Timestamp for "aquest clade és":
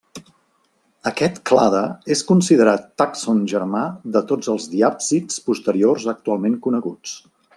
1.09-2.23